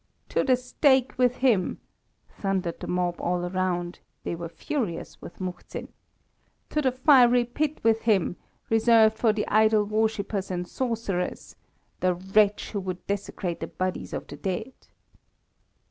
[0.29, 1.77] "To the stake with him!"
[2.27, 5.89] thundered the mob all around; they were furious with Muhzin.
[6.71, 8.35] "To the fiery pit with him
[8.71, 11.55] reserved for the idol worshippers and sorcerers
[11.99, 14.73] the wretch who would desecrate the bodies of the dead!"